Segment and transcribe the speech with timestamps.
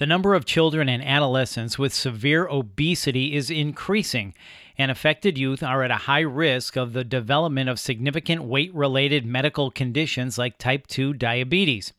[0.00, 4.32] The number of children and adolescents with severe obesity is increasing,
[4.78, 9.26] and affected youth are at a high risk of the development of significant weight related
[9.26, 11.92] medical conditions like type 2 diabetes.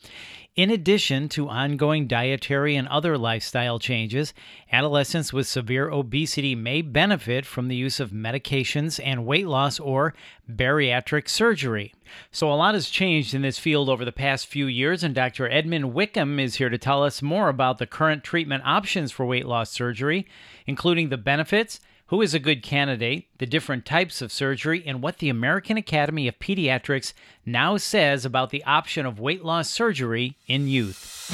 [0.54, 4.34] In addition to ongoing dietary and other lifestyle changes,
[4.70, 10.14] adolescents with severe obesity may benefit from the use of medications and weight loss or
[10.52, 11.94] bariatric surgery.
[12.34, 15.50] So, a lot has changed in this field over the past few years, and Dr.
[15.50, 19.46] Edmund Wickham is here to tell us more about the current treatment options for weight
[19.46, 20.28] loss surgery,
[20.68, 21.80] including the benefits
[22.12, 26.28] who is a good candidate, the different types of surgery, and what the American Academy
[26.28, 27.14] of Pediatrics
[27.46, 31.30] now says about the option of weight loss surgery in youth.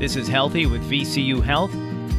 [0.00, 1.72] This is Healthy with VCU Health.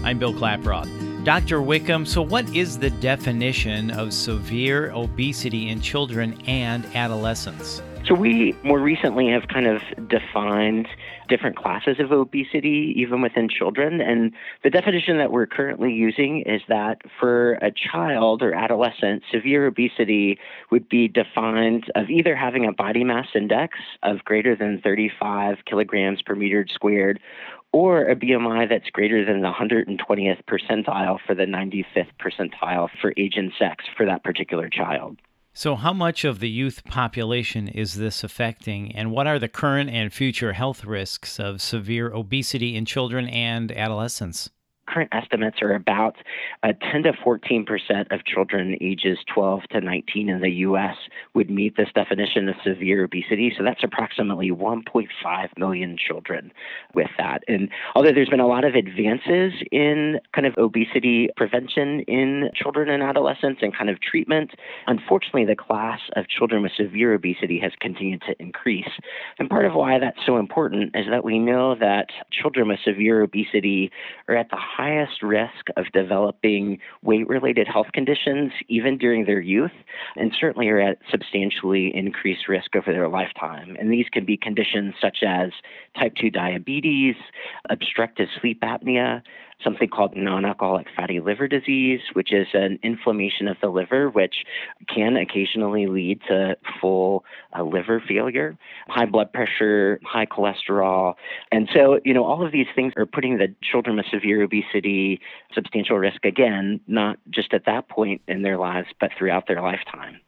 [0.06, 0.88] I'm Bill Klaproth.
[1.26, 1.62] Dr.
[1.62, 7.82] Wickham, so what is the definition of severe obesity in children and adolescents?
[8.06, 10.88] So, we more recently have kind of defined
[11.32, 14.02] different classes of obesity, even within children.
[14.02, 19.66] And the definition that we're currently using is that for a child or adolescent, severe
[19.66, 20.38] obesity
[20.72, 26.22] would be defined of either having a body mass index of greater than 35 kilograms
[26.22, 27.20] per meter squared
[27.72, 33.36] or a BMI that's greater than the 120th percentile for the 95th percentile for age
[33.38, 35.18] and sex for that particular child.
[35.62, 39.92] So, how much of the youth population is this affecting, and what are the current
[39.92, 44.50] and future health risks of severe obesity in children and adolescents?
[44.92, 46.16] Current estimates are about
[46.64, 50.96] uh, 10 to 14 percent of children ages 12 to 19 in the U.S.
[51.34, 53.54] would meet this definition of severe obesity.
[53.58, 55.08] So that's approximately 1.5
[55.58, 56.52] million children
[56.94, 57.44] with that.
[57.48, 62.90] And although there's been a lot of advances in kind of obesity prevention in children
[62.90, 64.52] and adolescents and kind of treatment,
[64.88, 68.90] unfortunately, the class of children with severe obesity has continued to increase.
[69.40, 73.22] And part of why that's so important is that we know that children with severe
[73.22, 73.92] obesity
[74.28, 79.78] are at the highest risk of developing weight related health conditions even during their youth,
[80.16, 83.76] and certainly are at substantially increased risk over their lifetime.
[83.80, 85.52] And these can be conditions such as
[86.00, 87.16] type 2 diabetes,
[87.70, 89.22] obstructive sleep apnea,
[89.64, 94.36] something called non alcoholic fatty liver disease, which is an inflammation of the liver, which
[94.94, 97.24] can occasionally lead to full
[97.58, 98.58] uh, liver failure,
[98.88, 101.16] high blood pressure, high cholesterol.
[101.52, 105.20] And so, you know, all of these things are putting the children with severe obesity
[105.54, 110.20] substantial risk again, not just at that point in their lives, but throughout their lifetime.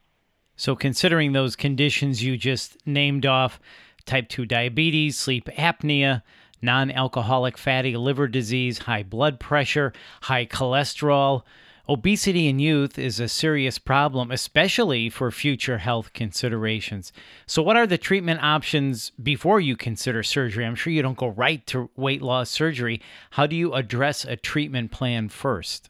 [0.56, 3.60] So, considering those conditions you just named off,
[4.06, 6.22] type 2 diabetes, sleep apnea,
[6.64, 11.44] non alcoholic fatty liver disease, high blood pressure, high cholesterol.
[11.90, 17.12] Obesity in youth is a serious problem, especially for future health considerations.
[17.46, 20.66] So, what are the treatment options before you consider surgery?
[20.66, 23.02] I'm sure you don't go right to weight loss surgery.
[23.32, 25.90] How do you address a treatment plan first?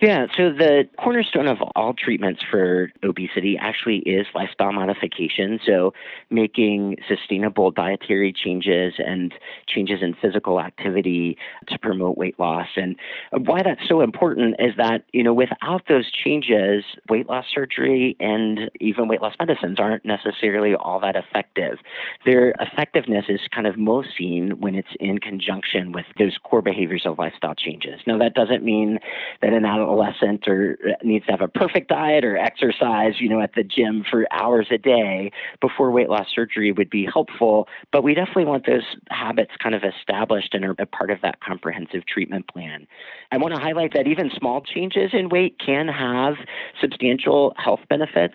[0.00, 5.60] Yeah, so the cornerstone of all treatments for obesity actually is lifestyle modification.
[5.66, 5.92] So,
[6.30, 9.34] making sustainable dietary changes and
[9.68, 11.36] changes in physical activity
[11.68, 12.68] to promote weight loss.
[12.76, 12.96] And
[13.30, 18.70] why that's so important is that, you know, without those changes, weight loss surgery and
[18.80, 21.76] even weight loss medicines aren't necessarily all that effective.
[22.24, 27.02] Their effectiveness is kind of most seen when it's in conjunction with those core behaviors
[27.04, 28.00] of lifestyle changes.
[28.06, 28.98] Now, that doesn't mean
[29.42, 33.40] that an adult adolescent or needs to have a perfect diet or exercise, you know,
[33.40, 37.66] at the gym for hours a day before weight loss surgery would be helpful.
[37.92, 41.40] But we definitely want those habits kind of established and are a part of that
[41.40, 42.86] comprehensive treatment plan.
[43.32, 46.34] I want to highlight that even small changes in weight can have
[46.80, 48.34] substantial health benefits,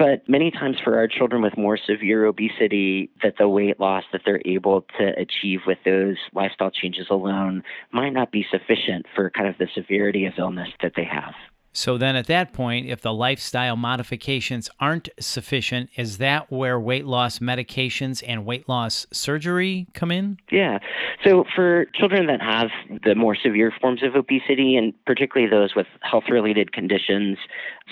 [0.00, 4.22] but many times for our children with more severe obesity, that the weight loss that
[4.24, 7.62] they're able to achieve with those lifestyle changes alone
[7.92, 11.34] might not be sufficient for kind of the severity of illness that they have.
[11.72, 17.06] So then at that point, if the lifestyle modifications aren't sufficient, is that where weight
[17.06, 20.38] loss medications and weight loss surgery come in?
[20.50, 20.78] Yeah.
[21.24, 22.70] So for children that have
[23.04, 27.38] the more severe forms of obesity, and particularly those with health related conditions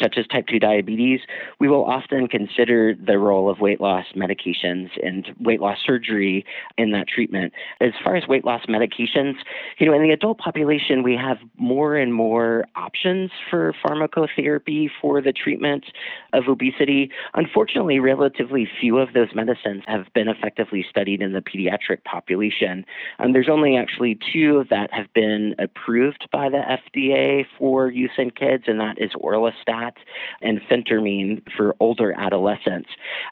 [0.00, 1.20] such as type 2 diabetes,
[1.58, 6.44] we will often consider the role of weight loss medications and weight loss surgery
[6.76, 7.52] in that treatment.
[7.80, 9.34] As far as weight loss medications,
[9.78, 15.20] you know, in the adult population, we have more and more options for pharmacotherapy for
[15.20, 15.84] the treatment
[16.32, 17.10] of obesity.
[17.34, 22.84] Unfortunately, relatively few of those medicines have been effectively studied in the pediatric population.
[23.18, 28.30] And there's only actually two that have been approved by the FDA for use in
[28.30, 30.02] kids, and that is orlistat that,
[30.43, 32.88] and phentermine for older adolescents.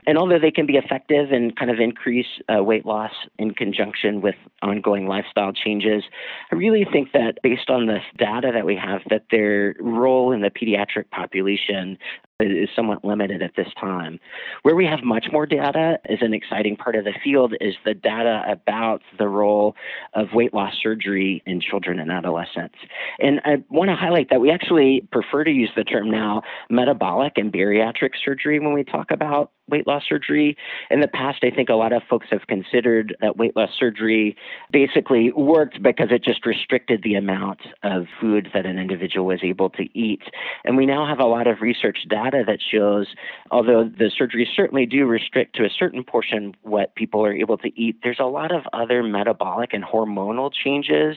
[0.06, 4.20] And although they can be effective and kind of increase uh, weight loss in conjunction
[4.20, 6.04] with ongoing lifestyle changes,
[6.52, 10.40] I really think that based on the data that we have, that their role in
[10.40, 11.98] the pediatric population
[12.40, 14.20] is somewhat limited at this time.
[14.62, 17.94] Where we have much more data is an exciting part of the field is the
[17.94, 19.74] data about the role
[20.14, 22.76] of weight loss surgery in children and adolescents.
[23.18, 27.34] And I want to highlight that we actually prefer to use the term now metabolic
[27.36, 30.56] and bariatric surgery when we talk about weight loss surgery.
[30.90, 34.36] In the past, I think a lot of folks have considered that weight loss surgery
[34.70, 39.70] basically worked because it just restricted the amount of food that an individual was able
[39.70, 40.22] to eat.
[40.64, 43.06] And we now have a lot of research data that shows,
[43.50, 47.80] although the surgeries certainly do restrict to a certain portion what people are able to
[47.80, 51.16] eat, there's a lot of other metabolic and hormonal changes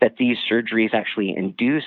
[0.00, 1.84] that these surgeries actually induce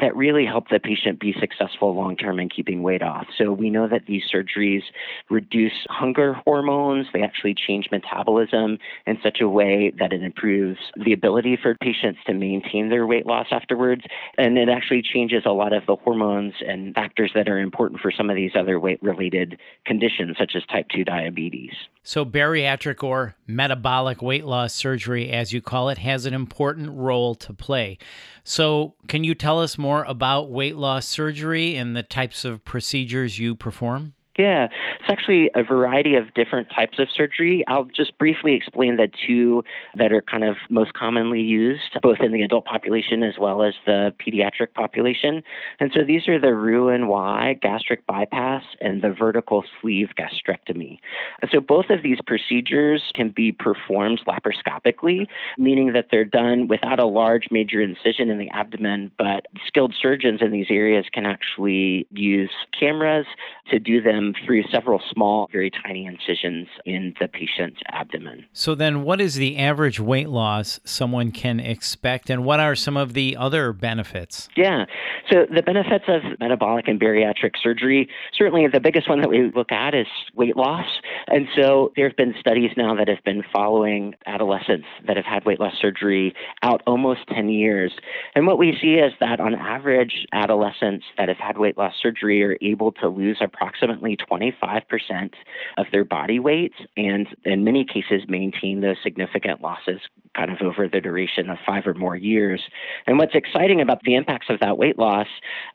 [0.00, 3.26] that really help the patient be successful long term in keeping weight off.
[3.36, 4.82] So we know that these surgeries
[5.30, 11.12] reduce hunger hormones, they actually change metabolism in such a way that it improves the
[11.12, 14.02] ability for patients to maintain their weight loss afterwards.
[14.38, 18.10] And it actually changes a lot of the hormones and factors that are important for
[18.10, 21.72] some of these other weight related conditions, such as type 2 diabetes.
[22.02, 27.34] So, bariatric or metabolic weight loss surgery, as you call it, has an important role
[27.34, 27.98] to play.
[28.44, 33.38] So, can you tell us more about weight loss surgery and the types of procedures
[33.38, 34.14] you perform?
[34.38, 34.68] Yeah,
[35.00, 37.64] it's actually a variety of different types of surgery.
[37.68, 42.32] I'll just briefly explain the two that are kind of most commonly used, both in
[42.32, 45.42] the adult population as well as the pediatric population.
[45.80, 50.98] And so these are the Roux-en-Y gastric bypass and the vertical sleeve gastrectomy.
[51.40, 56.98] And so both of these procedures can be performed laparoscopically, meaning that they're done without
[56.98, 62.06] a large major incision in the abdomen, but skilled surgeons in these areas can actually
[62.10, 63.26] use cameras
[63.70, 68.46] to do them Um, through several small, very tiny incisions in the patient's abdomen.
[68.52, 72.96] So, then what is the average weight loss someone can expect, and what are some
[72.96, 74.48] of the other benefits?
[74.56, 74.86] Yeah.
[75.30, 79.72] So, the benefits of metabolic and bariatric surgery certainly the biggest one that we look
[79.72, 80.86] at is weight loss.
[81.28, 85.44] And so, there have been studies now that have been following adolescents that have had
[85.44, 87.92] weight loss surgery out almost 10 years.
[88.34, 92.42] And what we see is that on average, adolescents that have had weight loss surgery
[92.42, 95.30] are able to lose approximately 25%
[95.78, 100.00] of their body weight and in many cases maintain those significant losses
[100.36, 102.62] kind of over the duration of five or more years.
[103.06, 105.26] And what's exciting about the impacts of that weight loss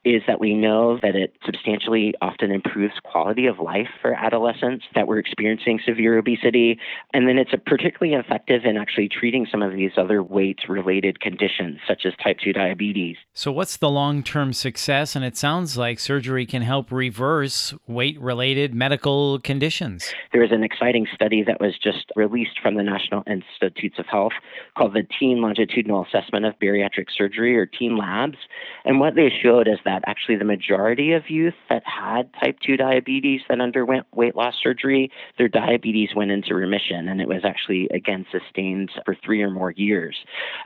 [0.05, 5.07] is that we know that it substantially often improves quality of life for adolescents that
[5.07, 6.79] were experiencing severe obesity.
[7.13, 11.79] And then it's particularly effective in actually treating some of these other weight related conditions,
[11.87, 13.17] such as type 2 diabetes.
[13.33, 15.15] So, what's the long term success?
[15.15, 20.13] And it sounds like surgery can help reverse weight related medical conditions.
[20.31, 24.31] There is an exciting study that was just released from the National Institutes of Health
[24.77, 28.37] called the Teen Longitudinal Assessment of Bariatric Surgery, or Teen Labs.
[28.85, 32.77] And what they showed is that actually the majority of youth that had type 2
[32.77, 37.89] diabetes that underwent weight loss surgery, their diabetes went into remission, and it was actually,
[37.93, 40.15] again, sustained for three or more years.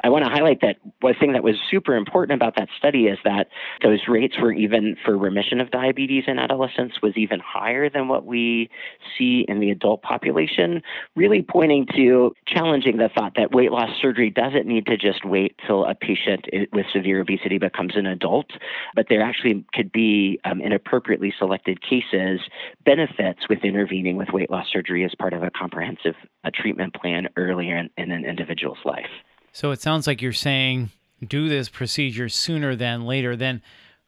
[0.04, 3.18] I want to highlight that one thing that was super important about that study is
[3.24, 3.48] that
[3.82, 8.25] those rates were even for remission of diabetes in adolescents was even higher than what
[8.25, 8.69] we
[9.18, 10.81] see in the adult population,
[11.16, 15.56] really pointing to challenging the thought that weight loss surgery doesn't need to just wait
[15.66, 18.48] till a patient with severe obesity becomes an adult,
[18.96, 22.41] but there actually could be, um, in appropriately selected cases,
[22.84, 27.27] benefits with intervening with weight loss surgery as part of a comprehensive uh, treatment plan
[27.38, 29.06] earlier in, in an individual's life.
[29.51, 30.89] So it sounds like you're saying
[31.25, 33.36] do this procedure sooner than later.
[33.36, 33.62] Then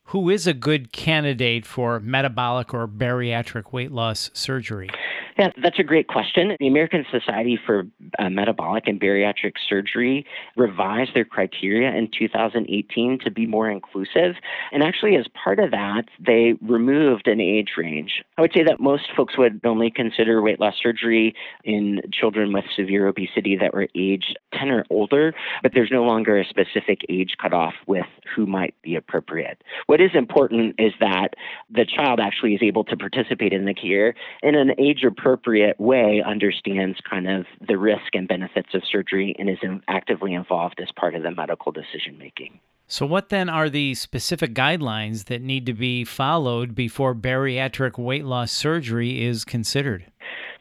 [0.07, 4.89] who is a good candidate for metabolic or bariatric weight loss surgery?
[5.38, 6.56] Yeah, that's a great question.
[6.60, 7.86] The American Society for
[8.17, 10.25] uh, Metabolic and Bariatric Surgery
[10.56, 14.36] revised their criteria in 2018 to be more inclusive.
[14.72, 18.24] And actually, as part of that, they removed an age range.
[18.39, 22.65] I would say that most folks would only consider weight loss surgery in children with
[22.75, 27.36] severe obesity that were age 10 or older, but there's no longer a specific age
[27.39, 29.63] cutoff with who might be appropriate.
[29.86, 31.36] What is important is that
[31.70, 35.77] the child actually is able to participate in the care in an age appropriate appropriate
[35.77, 39.57] way understands kind of the risk and benefits of surgery and is
[39.89, 42.57] actively involved as part of the medical decision making.
[42.88, 48.24] So, what then are the specific guidelines that need to be followed before bariatric weight
[48.24, 50.05] loss surgery is considered?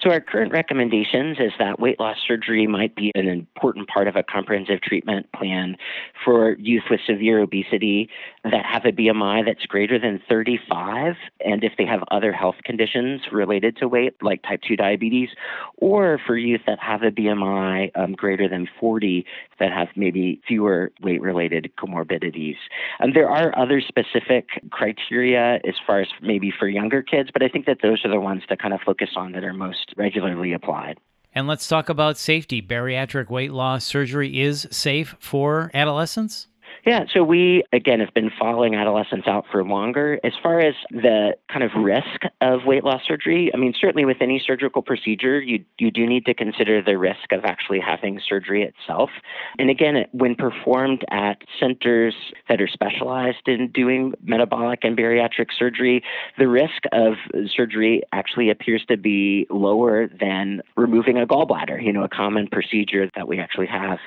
[0.03, 4.17] So, our current recommendations is that weight loss surgery might be an important part of
[4.17, 5.77] a comprehensive treatment plan
[6.25, 8.11] for youth with severe obesity.
[8.51, 13.23] That have a BMI that's greater than 35, and if they have other health conditions
[13.33, 15.29] related to weight, like type 2 diabetes,
[15.77, 19.25] or for youth that have a BMI um, greater than 40
[19.59, 22.57] that have maybe fewer weight related comorbidities.
[22.99, 27.49] And there are other specific criteria as far as maybe for younger kids, but I
[27.49, 30.53] think that those are the ones to kind of focus on that are most regularly
[30.53, 30.99] applied.
[31.37, 32.63] And let's talk about safety.
[32.63, 36.49] Bariatric weight loss surgery is safe for adolescents?
[36.87, 40.21] Yeah, so we, again, have been following adolescents out for longer.
[40.23, 44.19] As far as the kind of risk of weight loss surgery, I mean, certainly with
[44.21, 48.63] any surgical procedure, you, you do need to consider the risk of actually having surgery
[48.63, 49.11] itself.
[49.59, 52.15] And again, when performed at centers
[52.49, 56.05] that are specialized in doing metabolic and bariatric surgery,
[56.39, 57.15] the risk of
[57.53, 63.11] surgery actually appears to be lower than removing a gallbladder, you know, a common procedure
[63.17, 63.99] that we actually have.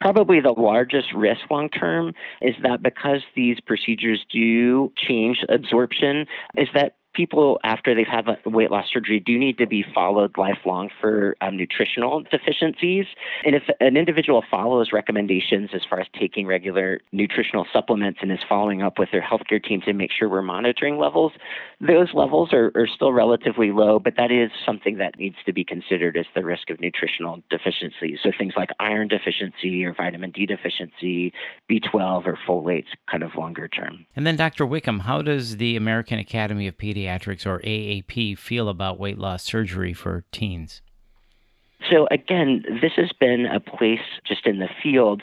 [0.00, 6.26] Probably the largest risk long term is that because these procedures do change absorption,
[6.56, 10.90] is that people after they've had weight loss surgery do need to be followed lifelong
[11.00, 13.06] for um, nutritional deficiencies.
[13.44, 18.38] And if an individual follows recommendations as far as taking regular nutritional supplements and is
[18.48, 21.32] following up with their healthcare team to make sure we're monitoring levels,
[21.80, 25.64] those levels are, are still relatively low, but that is something that needs to be
[25.64, 28.18] considered as the risk of nutritional deficiencies.
[28.22, 31.32] So things like iron deficiency or vitamin D deficiency,
[31.70, 34.04] B12 or folates kind of longer term.
[34.16, 34.66] And then Dr.
[34.66, 39.42] Wickham, how does the American Academy of Pediatrics Pediatrics or AAP feel about weight loss
[39.44, 40.82] surgery for teens?
[41.90, 45.22] So, again, this has been a place just in the field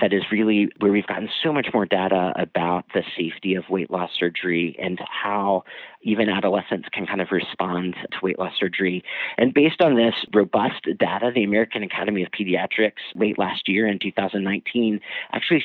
[0.00, 3.90] that is really where we've gotten so much more data about the safety of weight
[3.90, 5.64] loss surgery and how
[6.02, 9.02] even adolescents can kind of respond to weight loss surgery.
[9.38, 13.98] And based on this robust data, the American Academy of Pediatrics late last year in
[13.98, 15.00] 2019
[15.32, 15.64] actually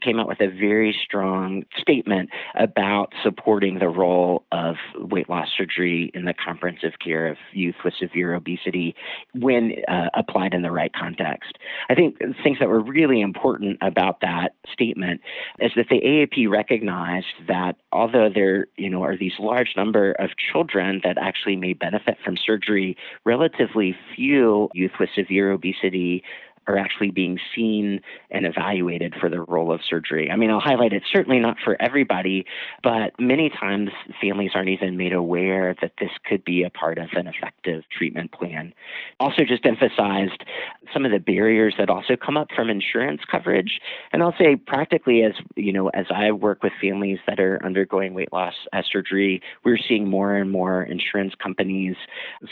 [0.00, 6.10] came out with a very strong statement about supporting the role of weight loss surgery
[6.14, 8.94] in the comprehensive care of youth with severe obesity
[9.34, 11.58] when uh, applied in the right context.
[11.88, 15.20] I think things that were really important about that statement
[15.60, 20.30] is that the AAP recognized that although there you know are these large number of
[20.36, 26.22] children that actually may benefit from surgery, relatively few youth with severe obesity
[26.68, 30.30] are actually being seen and evaluated for the role of surgery.
[30.30, 32.44] I mean, I'll highlight it's certainly not for everybody,
[32.82, 33.90] but many times
[34.20, 38.32] families aren't even made aware that this could be a part of an effective treatment
[38.32, 38.74] plan.
[39.20, 40.44] Also, just emphasized
[40.92, 43.80] some of the barriers that also come up from insurance coverage.
[44.12, 48.14] And I'll say practically as you know, as I work with families that are undergoing
[48.14, 48.54] weight loss
[48.90, 51.96] surgery, we're seeing more and more insurance companies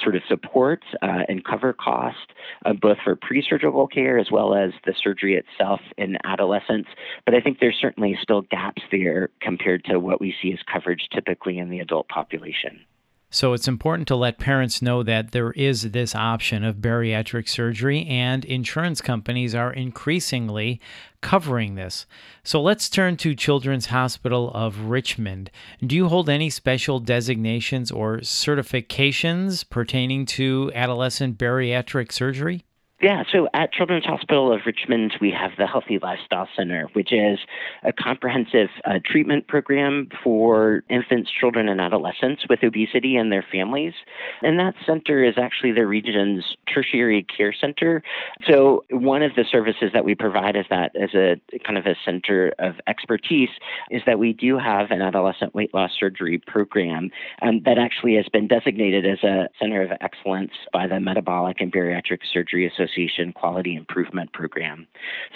[0.03, 2.33] sort of support uh, and cover cost
[2.65, 6.89] uh, both for pre-surgical care as well as the surgery itself in adolescents.
[7.25, 11.09] But I think there's certainly still gaps there compared to what we see as coverage
[11.13, 12.81] typically in the adult population.
[13.29, 18.07] So it's important to let parents know that there is this option of bariatric surgery,
[18.07, 20.81] and insurance companies are increasingly
[21.21, 22.07] covering this.
[22.45, 25.51] So let's turn to Children's Hospital of Richmond.
[25.85, 32.66] Do you hold any special designations or certifications pertaining to adolescent bariatric surgery?
[33.03, 37.39] Yeah, so at Children's Hospital of Richmond, we have the Healthy Lifestyle Center, which is
[37.85, 43.93] a comprehensive uh, treatment program for infants, children, and adolescents with obesity and their families.
[44.41, 48.03] And that center is actually the region's tertiary care center.
[48.49, 51.37] So, one of the services that we provide as that as a
[51.67, 53.51] kind of a center of expertise
[53.91, 57.11] is that we do have an adolescent weight loss surgery program
[57.43, 61.71] um, that actually has been designated as a center of excellence by the Metabolic and
[61.71, 64.87] Bariatric Surgery Association Association Quality Improvement Program.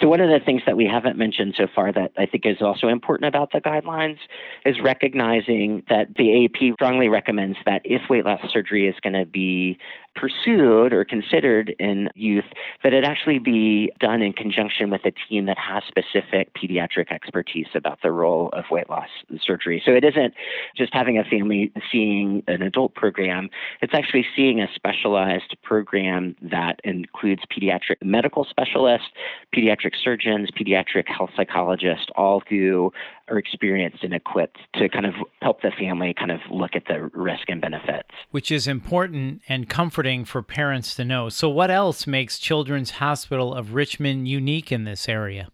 [0.01, 2.61] So, one of the things that we haven't mentioned so far that I think is
[2.61, 4.17] also important about the guidelines
[4.65, 9.25] is recognizing that the AAP strongly recommends that if weight loss surgery is going to
[9.25, 9.77] be
[10.15, 12.45] pursued or considered in youth,
[12.83, 17.67] that it actually be done in conjunction with a team that has specific pediatric expertise
[17.75, 19.07] about the role of weight loss
[19.41, 19.81] surgery.
[19.85, 20.33] So it isn't
[20.75, 23.49] just having a family seeing an adult program,
[23.81, 29.07] it's actually seeing a specialized program that includes pediatric medical specialists,
[29.55, 32.91] pediatric surgeons, pediatric health psychologists, all who
[33.31, 37.09] are experienced and equipped to kind of help the family kind of look at the
[37.13, 38.09] risk and benefits.
[38.31, 41.29] Which is important and comforting for parents to know.
[41.29, 45.49] So, what else makes Children's Hospital of Richmond unique in this area?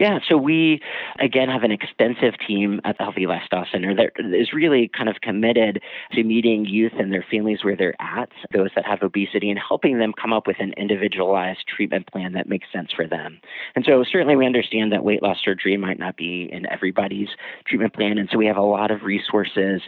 [0.00, 0.80] Yeah, so we
[1.18, 5.16] again have an extensive team at the Healthy Lifestyle Center that is really kind of
[5.20, 9.58] committed to meeting youth and their families where they're at, those that have obesity, and
[9.58, 13.42] helping them come up with an individualized treatment plan that makes sense for them.
[13.76, 17.28] And so certainly we understand that weight loss surgery might not be in everybody's
[17.66, 19.82] treatment plan, and so we have a lot of resources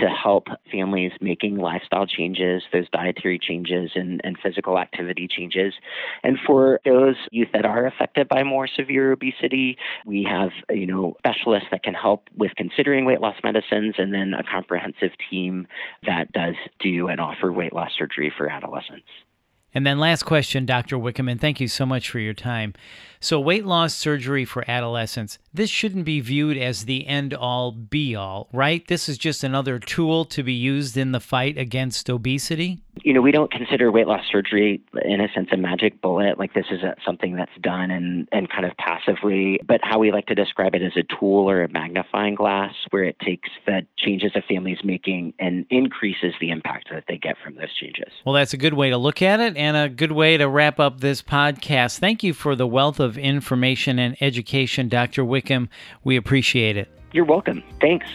[0.00, 5.72] to help families making lifestyle changes, those dietary changes and, and physical activity changes.
[6.24, 9.51] And for those youth that are affected by more severe obesity,
[10.06, 14.34] we have, you know, specialists that can help with considering weight loss medicines and then
[14.34, 15.66] a comprehensive team
[16.06, 19.06] that does do and offer weight loss surgery for adolescents.
[19.74, 20.98] And then, last question, Dr.
[20.98, 22.74] Wickham, and thank you so much for your time.
[23.24, 28.16] So, weight loss surgery for adolescents, this shouldn't be viewed as the end all be
[28.16, 28.84] all, right?
[28.88, 32.82] This is just another tool to be used in the fight against obesity?
[33.04, 36.38] You know, we don't consider weight loss surgery, in a sense, a magic bullet.
[36.38, 40.26] Like this is something that's done and, and kind of passively, but how we like
[40.26, 44.32] to describe it as a tool or a magnifying glass where it takes the changes
[44.34, 48.12] a family's making and increases the impact that they get from those changes.
[48.26, 50.80] Well, that's a good way to look at it and a good way to wrap
[50.80, 51.98] up this podcast.
[51.98, 55.24] Thank you for the wealth of information and education, Dr.
[55.24, 55.68] Wickham.
[56.04, 56.88] We appreciate it.
[57.12, 57.62] You're welcome.
[57.80, 58.06] Thanks.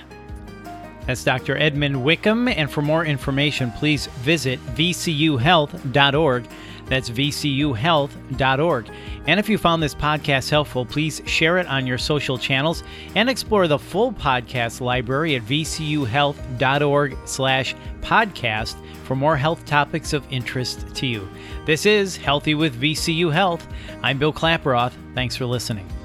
[1.06, 1.58] That's Dr.
[1.58, 2.48] Edmund Wickham.
[2.48, 6.48] And for more information, please visit vcuhealth.org.
[6.89, 8.89] That's vcuhealth.org.
[9.27, 12.84] And if you found this podcast helpful, please share it on your social channels
[13.15, 20.25] and explore the full podcast library at vcuhealth.org slash podcast for more health topics of
[20.32, 21.27] interest to you.
[21.65, 23.67] This is Healthy with VCU Health.
[24.01, 24.94] I'm Bill Klaproth.
[25.13, 25.97] Thanks for listening.